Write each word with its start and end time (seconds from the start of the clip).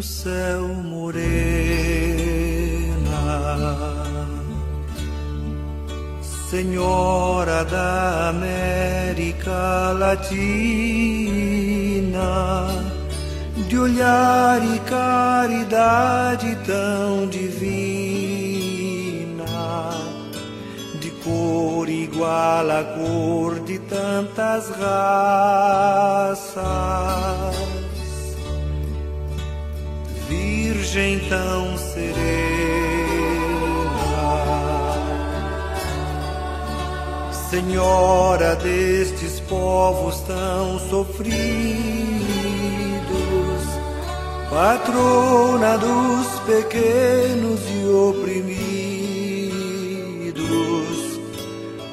do 0.00 0.04
céu 0.04 0.66
morena, 0.66 1.10
Senhora 6.48 7.66
da 7.66 8.30
América 8.30 9.92
Latina, 9.98 10.30
de 13.68 13.78
olhar 13.78 14.62
e 14.74 14.78
caridade 14.88 16.56
tão 16.64 17.28
divina, 17.28 18.24
de 20.98 21.10
cor 21.22 21.86
igual 21.90 22.70
à 22.70 22.84
cor 22.84 23.60
de 23.66 23.78
tantas 23.80 24.70
raças 24.70 26.60
Virgem 30.92 31.20
tão 31.28 31.78
serena, 31.78 32.00
Senhora 37.48 38.56
destes 38.56 39.38
povos 39.38 40.18
tão 40.22 40.80
sofridos, 40.90 41.30
patrona 44.50 45.78
dos 45.78 46.26
pequenos 46.40 47.60
e 47.70 47.86
oprimidos, 47.86 48.50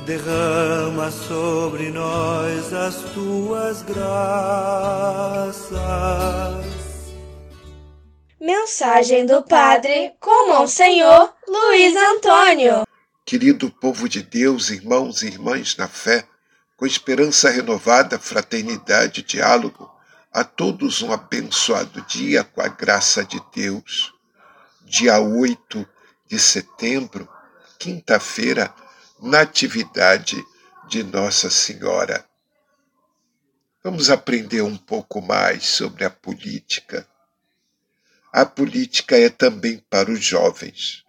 derrama 0.07 1.11
sobre 1.11 1.91
nós 1.91 2.73
as 2.73 2.95
tuas 3.13 3.83
graças. 3.83 5.67
Mensagem 8.67 9.25
do 9.25 9.41
Padre 9.43 10.13
com 10.19 10.49
Monsenhor 10.49 11.33
Luiz 11.47 11.95
Antônio. 11.95 12.85
Querido 13.25 13.71
povo 13.71 14.09
de 14.09 14.21
Deus, 14.21 14.69
irmãos 14.69 15.21
e 15.21 15.27
irmãs 15.27 15.77
na 15.77 15.87
fé, 15.87 16.27
com 16.75 16.85
esperança 16.85 17.49
renovada, 17.49 18.19
fraternidade 18.19 19.21
e 19.21 19.23
diálogo, 19.23 19.89
a 20.33 20.43
todos 20.43 21.01
um 21.01 21.13
abençoado 21.13 22.01
dia 22.07 22.43
com 22.43 22.59
a 22.59 22.67
graça 22.67 23.23
de 23.23 23.41
Deus. 23.55 24.13
Dia 24.81 25.17
8 25.17 25.87
de 26.27 26.37
setembro, 26.37 27.25
quinta-feira, 27.79 28.75
Natividade 29.21 30.43
de 30.89 31.03
Nossa 31.03 31.49
Senhora. 31.49 32.25
Vamos 33.81 34.09
aprender 34.09 34.61
um 34.61 34.75
pouco 34.75 35.21
mais 35.21 35.65
sobre 35.67 36.03
a 36.03 36.09
política 36.09 37.07
a 38.31 38.45
política 38.45 39.17
é 39.17 39.29
também 39.29 39.79
para 39.89 40.11
os 40.11 40.23
jovens. 40.23 41.03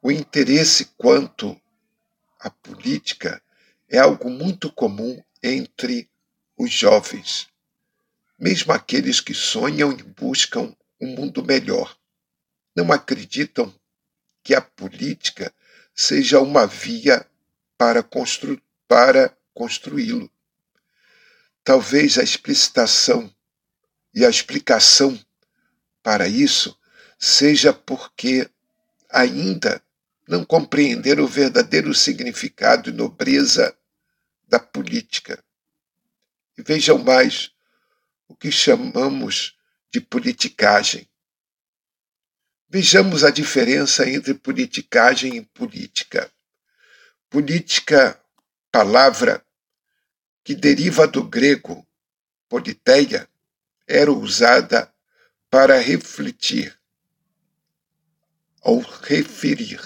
O 0.00 0.10
interesse 0.10 0.86
quanto 0.96 1.60
à 2.38 2.50
política 2.50 3.42
é 3.88 3.98
algo 3.98 4.30
muito 4.30 4.70
comum 4.70 5.22
entre 5.42 6.08
os 6.56 6.70
jovens, 6.70 7.48
mesmo 8.38 8.72
aqueles 8.72 9.20
que 9.20 9.34
sonham 9.34 9.92
e 9.92 10.02
buscam 10.02 10.74
um 11.00 11.08
mundo 11.14 11.44
melhor. 11.44 11.96
Não 12.76 12.92
acreditam 12.92 13.74
que 14.42 14.54
a 14.54 14.60
política 14.60 15.52
seja 15.94 16.40
uma 16.40 16.66
via 16.66 17.26
para, 17.78 18.02
constru 18.02 18.60
para 18.86 19.36
construí-lo. 19.52 20.30
Talvez 21.62 22.18
a 22.18 22.22
explicitação 22.22 23.34
e 24.14 24.24
a 24.24 24.28
explicação 24.28 25.18
para 26.04 26.28
isso 26.28 26.78
seja 27.18 27.72
porque 27.72 28.48
ainda 29.08 29.82
não 30.28 30.44
compreenderam 30.44 31.24
o 31.24 31.28
verdadeiro 31.28 31.94
significado 31.94 32.90
e 32.90 32.92
nobreza 32.92 33.74
da 34.46 34.60
política. 34.60 35.42
E 36.58 36.62
vejam 36.62 36.98
mais 36.98 37.50
o 38.28 38.36
que 38.36 38.52
chamamos 38.52 39.56
de 39.90 39.98
politicagem. 39.98 41.08
Vejamos 42.68 43.24
a 43.24 43.30
diferença 43.30 44.06
entre 44.08 44.34
politicagem 44.34 45.36
e 45.36 45.42
política. 45.42 46.30
Política, 47.30 48.20
palavra 48.70 49.42
que 50.42 50.54
deriva 50.54 51.06
do 51.08 51.24
grego 51.24 51.86
politeia, 52.46 53.26
era 53.86 54.12
usada 54.12 54.93
para 55.54 55.78
refletir 55.78 56.76
ou 58.60 58.80
referir 58.80 59.80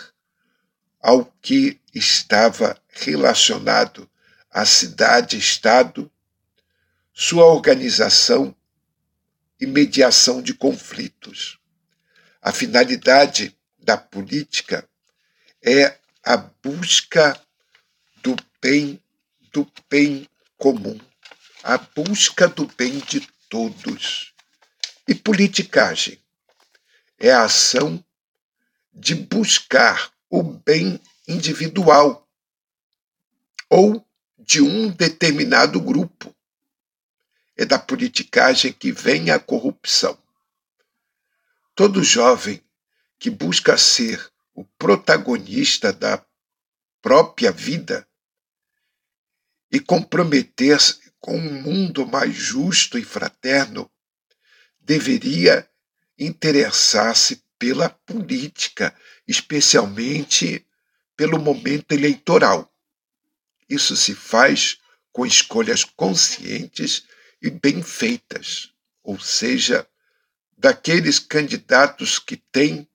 ao 0.98 1.26
que 1.42 1.78
estava 1.94 2.82
relacionado 2.88 4.10
à 4.50 4.64
cidade-estado, 4.64 6.10
sua 7.12 7.44
organização 7.44 8.56
e 9.60 9.66
mediação 9.66 10.40
de 10.40 10.54
conflitos. 10.54 11.58
A 12.40 12.50
finalidade 12.50 13.54
da 13.78 13.98
política 13.98 14.88
é 15.62 15.98
a 16.24 16.38
busca 16.38 17.38
do 18.22 18.34
bem 18.62 18.98
do 19.52 19.70
bem 19.90 20.26
comum, 20.56 20.98
a 21.62 21.76
busca 21.76 22.48
do 22.48 22.66
bem 22.68 23.00
de 23.00 23.20
todos. 23.50 24.32
E 25.08 25.14
politicagem 25.14 26.22
é 27.19 27.32
a 27.32 27.44
ação 27.44 28.04
de 28.92 29.14
buscar 29.14 30.12
o 30.28 30.42
bem 30.42 31.00
individual 31.26 32.28
ou 33.70 34.06
de 34.38 34.60
um 34.60 34.91
determinado 34.91 35.80
grupo. 35.80 36.36
É 37.56 37.64
da 37.64 37.78
politicagem 37.78 38.70
que 38.70 38.92
vem 38.92 39.30
a 39.30 39.38
corrupção. 39.38 40.22
Todo 41.74 42.04
jovem 42.04 42.62
que 43.18 43.30
busca 43.30 43.78
ser 43.78 44.30
o 44.52 44.62
protagonista 44.62 45.91
da 45.91 46.22
própria 47.00 47.50
vida 47.50 48.06
e 49.72 49.80
comprometer-se 49.80 51.10
com 51.18 51.34
um 51.38 51.62
mundo 51.62 52.06
mais 52.06 52.34
justo 52.34 52.98
e 52.98 53.02
fraterno 53.02 53.91
deveria 54.88 55.69
interessar-se 56.19 57.44
pela 57.59 57.91
política, 57.91 58.94
especialmente 59.26 60.66
pelo 61.15 61.38
momento 61.38 61.93
eleitoral. 61.93 62.72
Isso 63.69 63.94
se 63.94 64.15
faz 64.15 64.78
com 65.12 65.27
escolhas 65.27 65.84
conscientes 65.84 67.04
e 67.43 67.50
bem 67.50 67.82
feitas, 67.82 68.72
ou 69.04 69.21
seja, 69.21 69.87
daqueles 70.56 71.19
candidatos 71.19 72.19
que 72.19 72.38
têm 72.38 72.88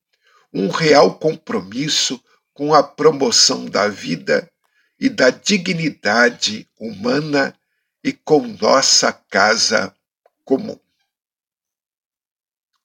um 0.51 0.69
real 0.69 1.19
compromisso 1.19 2.19
com 2.55 2.73
a 2.73 2.81
promoção 2.81 3.65
da 3.65 3.87
vida 3.87 4.51
e 4.99 5.09
da 5.09 5.29
dignidade 5.29 6.67
humana 6.79 7.55
e 8.03 8.11
com 8.11 8.47
nossa 8.59 9.13
casa 9.13 9.95
comum. 10.43 10.82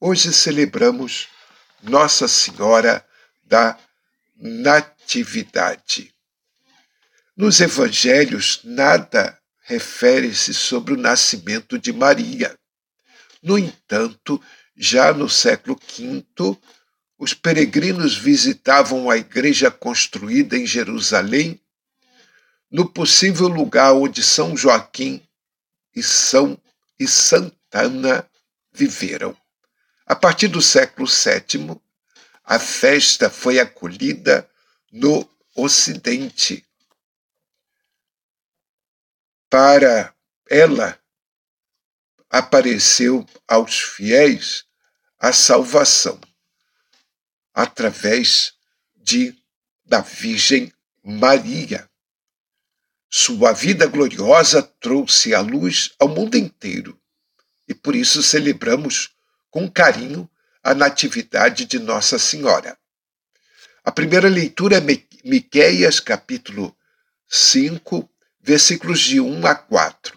Hoje 0.01 0.33
celebramos 0.33 1.27
Nossa 1.83 2.29
Senhora 2.29 3.05
da 3.43 3.77
Natividade. 4.37 6.15
Nos 7.37 7.61
evangelhos, 7.61 8.61
nada 8.63 9.37
refere-se 9.63 10.55
sobre 10.55 10.95
o 10.95 10.97
nascimento 10.97 11.77
de 11.77 11.93
Maria. 11.93 12.57
No 13.43 13.59
entanto, 13.59 14.41
já 14.77 15.12
no 15.12 15.29
século 15.29 15.77
V, 15.77 16.56
os 17.19 17.35
peregrinos 17.35 18.17
visitavam 18.17 19.11
a 19.11 19.17
igreja 19.17 19.69
construída 19.69 20.56
em 20.56 20.65
Jerusalém, 20.65 21.61
no 22.71 22.89
possível 22.89 23.49
lugar 23.49 23.94
onde 23.94 24.23
São 24.23 24.56
Joaquim 24.56 25.21
e 25.93 26.05
São 26.05 26.56
e 27.01 27.09
Santana 27.09 28.25
viveram. 28.73 29.37
A 30.08 30.16
partir 30.16 30.49
do 30.49 30.62
século 30.62 31.06
VII, 31.06 31.78
a 32.43 32.58
festa 32.58 33.28
foi 33.28 33.60
acolhida 33.60 34.50
no 34.90 35.28
Ocidente. 35.55 36.66
Para 39.50 40.14
ela, 40.49 40.99
apareceu 42.31 43.28
aos 43.46 43.81
fiéis 43.81 44.64
a 45.19 45.31
salvação 45.31 46.19
através 47.52 48.55
de 48.96 49.37
da 49.84 50.00
Virgem 50.00 50.72
Maria. 51.05 51.87
Sua 53.10 53.52
vida 53.52 53.87
gloriosa 53.87 54.62
trouxe 54.62 55.34
a 55.34 55.40
luz 55.40 55.93
ao 55.99 56.08
mundo 56.08 56.38
inteiro 56.38 56.99
e 57.69 57.75
por 57.75 57.94
isso 57.94 58.22
celebramos 58.22 59.18
com 59.58 59.69
carinho 59.69 60.31
a 60.62 60.72
Natividade 60.72 61.64
de 61.64 61.81
Nossa 61.81 62.16
Senhora. 62.16 62.78
A 63.82 63.90
primeira 63.90 64.28
leitura 64.28 64.76
é 64.76 64.81
Miqueias, 65.25 65.99
capítulo 65.99 66.76
5, 67.26 68.08
versículos 68.40 69.00
de 69.00 69.19
1 69.19 69.44
a 69.44 69.56
4. 69.56 70.16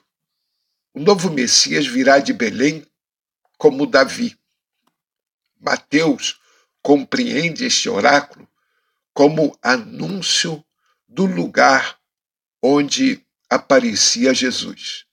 O 0.94 1.00
novo 1.00 1.32
Messias 1.32 1.88
virá 1.88 2.20
de 2.20 2.34
Belém 2.34 2.86
como 3.58 3.88
Davi. 3.88 4.38
Mateus 5.60 6.40
compreende 6.84 7.66
este 7.66 7.90
oráculo 7.90 8.48
como 9.12 9.58
anúncio 9.60 10.64
do 11.08 11.26
lugar 11.26 12.00
onde 12.62 13.26
aparecia 13.50 14.36
Jesus, 14.36 15.08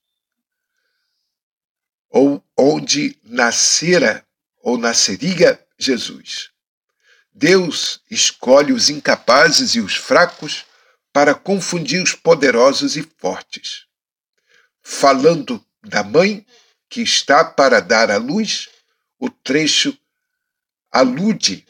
ou 2.11 2.45
onde 2.59 3.17
nascera 3.23 4.27
ou 4.61 4.77
nasceria 4.77 5.65
Jesus. 5.79 6.51
Deus 7.33 8.01
escolhe 8.11 8.73
os 8.73 8.91
incapazes 8.91 9.77
e 9.77 9.81
os 9.81 9.95
fracos 9.95 10.65
para 11.13 11.37
confundir 11.37 12.03
os 12.03 12.15
poderosos 12.15 12.97
e 12.97 13.09
fortes. 13.17 13.85
Falando 14.83 15.65
da 15.85 16.03
mãe 16.03 16.45
que 16.89 17.01
está 17.01 17.45
para 17.45 17.81
dar 17.81 18.11
à 18.11 18.17
luz, 18.17 18.69
o 19.21 19.31
trecho 19.31 19.97
alude 20.91 21.65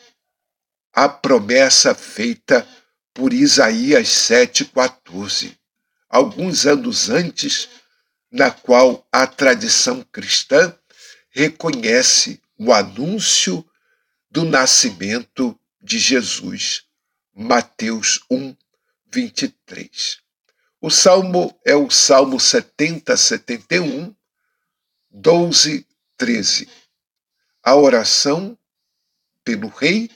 à 0.93 1.07
promessa 1.07 1.95
feita 1.95 2.67
por 3.13 3.35
Isaías 3.35 4.09
7,14, 4.09 5.55
alguns 6.09 6.67
anos 6.67 7.11
antes, 7.11 7.69
na 8.31 8.51
qual 8.51 9.07
a 9.11 9.27
tradição 9.27 10.03
cristã 10.03 10.78
reconhece 11.39 12.43
o 12.59 12.73
anúncio 12.73 13.65
do 14.29 14.45
nascimento 14.45 15.57
de 15.81 15.97
Jesus. 15.97 16.83
Mateus 17.33 18.21
1, 18.29 18.57
23. 19.07 20.19
O 20.81 20.91
salmo 20.91 21.57
é 21.65 21.77
o 21.77 21.89
Salmo 21.91 22.41
70, 22.41 23.17
71, 23.17 24.13
12, 25.09 25.87
13. 26.17 26.69
A 27.63 27.77
oração 27.77 28.59
pelo 29.45 29.69
rei, 29.69 30.11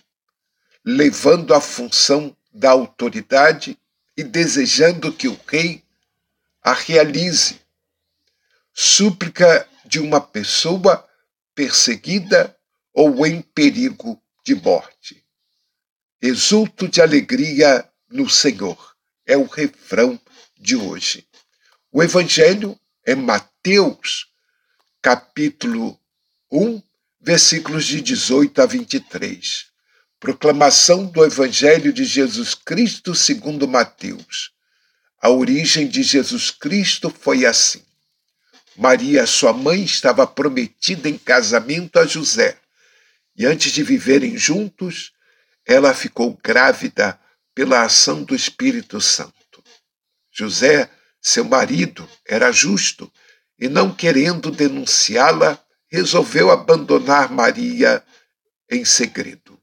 levando 0.85 1.55
a 1.55 1.61
função 1.61 2.37
da 2.53 2.73
autoridade 2.73 3.79
e 4.17 4.25
desejando 4.25 5.13
que 5.13 5.29
o 5.29 5.39
rei 5.47 5.85
a 6.61 6.73
realize. 6.73 7.61
Súplica 8.75 9.69
de 9.85 10.01
uma 10.01 10.21
pessoa 10.21 11.09
perseguida 11.55 12.57
ou 12.93 13.27
em 13.27 13.41
perigo 13.41 14.21
de 14.45 14.55
morte. 14.55 15.25
Exulto 16.21 16.89
de 16.89 17.01
alegria 17.01 17.89
no 18.11 18.29
Senhor, 18.29 18.95
é 19.27 19.37
o 19.37 19.45
refrão 19.45 20.21
de 20.59 20.77
hoje. 20.77 21.27
O 21.91 22.03
Evangelho 22.03 22.79
é 23.05 23.15
Mateus, 23.15 24.29
capítulo 25.01 25.99
1, 26.51 26.83
versículos 27.21 27.87
de 27.87 28.01
18 28.01 28.63
a 28.63 28.67
23. 28.67 29.67
Proclamação 30.21 31.07
do 31.07 31.25
Evangelho 31.25 31.93
de 31.93 32.05
Jesus 32.05 32.55
Cristo 32.55 33.15
segundo 33.15 33.67
Mateus. 33.67 34.53
A 35.21 35.31
origem 35.31 35.89
de 35.89 36.03
Jesus 36.03 36.51
Cristo 36.51 37.11
foi 37.11 37.45
assim. 37.45 37.83
Maria, 38.77 39.27
sua 39.27 39.53
mãe, 39.53 39.85
estava 39.85 40.27
prometida 40.27 41.09
em 41.09 41.19
casamento 41.19 41.99
a 41.99 42.07
José, 42.07 42.57
e 43.37 43.47
antes 43.47 43.73
de 43.73 43.83
viverem 43.83 44.37
juntos, 44.37 45.13
ela 45.67 45.95
ficou 45.95 46.39
grávida 46.43 47.19
pela 47.55 47.83
ação 47.83 48.23
do 48.25 48.35
Espírito 48.35 49.01
Santo. 49.01 49.63
José, 50.31 50.91
seu 51.21 51.45
marido, 51.45 52.09
era 52.27 52.51
justo 52.51 53.13
e, 53.59 53.69
não 53.69 53.95
querendo 53.95 54.51
denunciá-la, 54.51 55.63
resolveu 55.91 56.51
abandonar 56.51 57.31
Maria 57.31 58.03
em 58.71 58.85
segredo. 58.85 59.61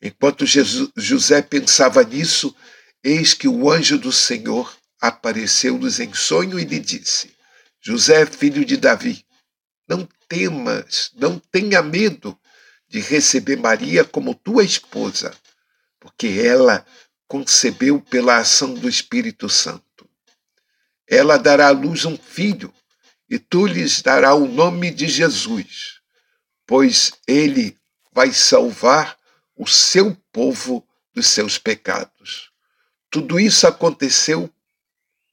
Enquanto 0.00 0.46
Jesus, 0.46 0.90
José 0.96 1.42
pensava 1.42 2.04
nisso, 2.04 2.54
eis 3.02 3.34
que 3.34 3.48
o 3.48 3.70
anjo 3.70 3.98
do 3.98 4.12
Senhor 4.12 4.72
apareceu-lhes 5.00 5.98
em 5.98 6.14
sonho 6.14 6.58
e 6.58 6.64
lhe 6.64 6.78
disse: 6.78 7.36
José, 7.80 8.26
filho 8.26 8.64
de 8.64 8.76
Davi, 8.76 9.24
não 9.88 10.06
temas, 10.28 11.10
não 11.14 11.38
tenha 11.38 11.82
medo 11.82 12.38
de 12.88 13.00
receber 13.00 13.56
Maria 13.56 14.04
como 14.04 14.34
tua 14.34 14.64
esposa, 14.64 15.34
porque 16.00 16.26
ela 16.26 16.84
concebeu 17.26 18.00
pela 18.00 18.38
ação 18.38 18.74
do 18.74 18.88
Espírito 18.88 19.48
Santo. 19.48 20.08
Ela 21.06 21.36
dará 21.36 21.68
à 21.68 21.70
luz 21.70 22.04
um 22.04 22.16
filho 22.16 22.72
e 23.28 23.38
tu 23.38 23.66
lhes 23.66 24.02
dará 24.02 24.34
o 24.34 24.46
nome 24.46 24.90
de 24.90 25.06
Jesus, 25.08 26.00
pois 26.66 27.12
ele 27.26 27.76
vai 28.12 28.32
salvar 28.32 29.16
o 29.56 29.66
seu 29.66 30.16
povo 30.32 30.86
dos 31.14 31.26
seus 31.26 31.58
pecados. 31.58 32.50
Tudo 33.10 33.38
isso 33.38 33.66
aconteceu 33.66 34.52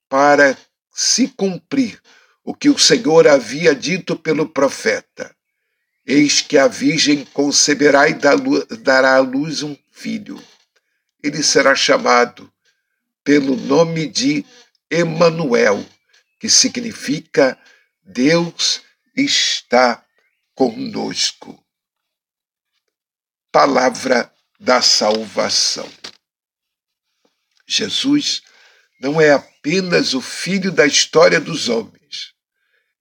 para 0.08 0.58
se 0.92 1.28
cumprir 1.28 2.02
o 2.46 2.54
que 2.54 2.70
o 2.70 2.78
Senhor 2.78 3.28
havia 3.28 3.76
dito 3.76 4.16
pelo 4.16 4.48
profeta. 4.48 5.36
Eis 6.06 6.42
que 6.42 6.60
a 6.60 6.68
Virgem 6.68 7.26
conceberá 7.26 8.08
e 8.08 8.14
dará 8.78 9.16
à 9.16 9.20
luz 9.20 9.64
um 9.64 9.76
filho. 9.92 10.42
Ele 11.24 11.42
será 11.42 11.74
chamado 11.74 12.54
pelo 13.24 13.56
nome 13.56 14.08
de 14.08 14.46
Emanuel, 14.92 15.84
que 16.40 16.48
significa 16.48 17.60
Deus 18.04 18.84
está 19.18 20.06
conosco. 20.54 21.60
Palavra 23.52 24.32
da 24.60 24.84
salvação. 24.84 25.90
Jesus 27.66 28.44
não 29.02 29.20
é 29.20 29.32
apenas 29.32 30.14
o 30.14 30.22
filho 30.22 30.72
da 30.72 30.86
história 30.86 31.40
dos 31.40 31.68
homens, 31.68 31.95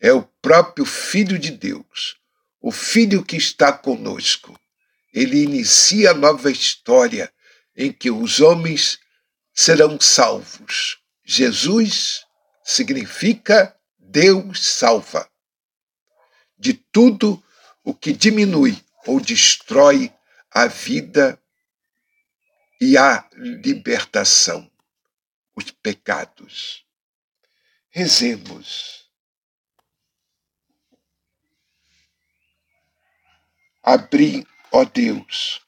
é 0.04 0.12
o 0.12 0.22
próprio 0.22 0.84
Filho 0.84 1.38
de 1.38 1.50
Deus, 1.50 2.18
o 2.60 2.70
Filho 2.70 3.24
que 3.24 3.38
está 3.38 3.72
conosco. 3.72 4.54
Ele 5.14 5.42
inicia 5.42 6.10
a 6.10 6.14
nova 6.14 6.50
história 6.50 7.32
em 7.74 7.90
que 7.90 8.10
os 8.10 8.38
homens 8.38 8.98
serão 9.54 9.98
salvos. 9.98 10.98
Jesus 11.24 12.22
significa 12.62 13.74
Deus 13.98 14.74
salva. 14.76 15.26
De 16.58 16.74
tudo 16.74 17.42
o 17.82 17.94
que 17.94 18.12
diminui 18.12 18.76
ou 19.06 19.18
destrói 19.18 20.12
a 20.50 20.66
vida 20.66 21.40
e 22.78 22.98
a 22.98 23.26
libertação, 23.32 24.70
os 25.56 25.70
pecados. 25.70 26.84
Rezemos. 27.88 29.03
Abri, 33.84 34.46
ó 34.72 34.84
Deus, 34.84 35.60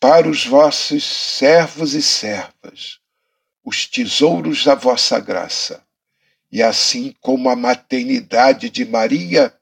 para 0.00 0.28
os 0.28 0.46
vossos 0.46 1.04
servos 1.04 1.94
e 1.94 2.02
servas 2.02 2.98
os 3.62 3.86
tesouros 3.86 4.64
da 4.64 4.74
vossa 4.74 5.20
graça 5.20 5.86
e 6.50 6.62
assim 6.62 7.14
como 7.20 7.48
a 7.50 7.56
maternidade 7.56 8.70
de 8.70 8.84
Maria 8.84 9.54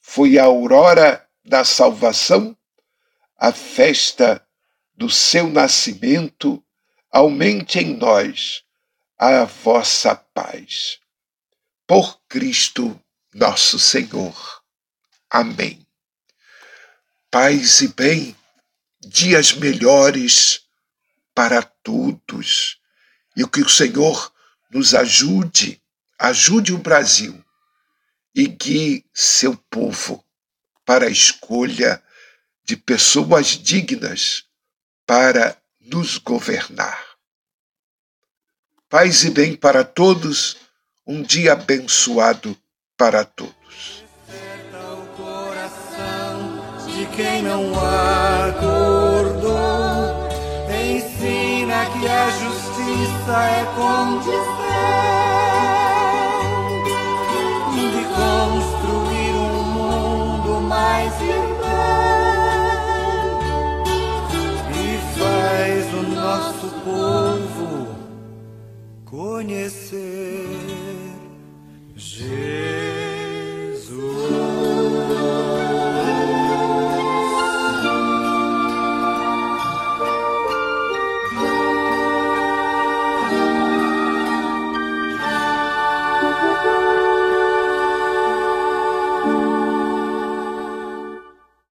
foi 0.00 0.38
a 0.38 0.44
aurora 0.44 1.26
da 1.44 1.64
salvação, 1.64 2.56
a 3.36 3.52
festa 3.52 4.46
do 4.94 5.10
seu 5.10 5.48
nascimento, 5.48 6.64
aumente 7.10 7.78
em 7.78 7.96
nós 7.96 8.62
a 9.18 9.44
vossa 9.44 10.14
paz. 10.14 10.98
Por 11.86 12.20
Cristo 12.28 12.98
nosso 13.34 13.78
Senhor. 13.78 14.62
Amém. 15.28 15.83
Paz 17.34 17.80
e 17.80 17.88
bem, 17.88 18.36
dias 19.00 19.54
melhores 19.54 20.68
para 21.34 21.60
todos, 21.64 22.78
e 23.36 23.44
que 23.48 23.60
o 23.60 23.68
Senhor 23.68 24.32
nos 24.70 24.94
ajude 24.94 25.82
ajude 26.16 26.72
o 26.72 26.78
Brasil 26.78 27.44
e 28.32 28.46
guie 28.46 29.04
seu 29.12 29.56
povo 29.68 30.24
para 30.84 31.06
a 31.06 31.10
escolha 31.10 32.00
de 32.64 32.76
pessoas 32.76 33.48
dignas 33.48 34.44
para 35.04 35.60
nos 35.80 36.18
governar. 36.18 37.04
Paz 38.88 39.24
e 39.24 39.30
bem 39.30 39.56
para 39.56 39.82
todos, 39.82 40.56
um 41.04 41.20
dia 41.20 41.54
abençoado 41.54 42.56
para 42.96 43.24
todos. 43.24 44.03
Quem 47.16 47.42
não 47.42 47.72
acordou. 48.48 49.54
Ensina 50.68 51.86
que 51.86 52.06
a 52.06 52.28
justiça 52.30 53.32
é 53.32 53.64
condição 53.76 54.44
de 57.72 58.04
construir 58.14 59.34
um 59.34 59.62
mundo 59.62 60.60
mais 60.62 61.12
irmão 61.20 62.14
e 64.70 64.98
faz 65.18 65.94
o 65.94 66.02
nosso 66.14 66.66
povo 66.84 67.88
conhecer. 69.04 70.24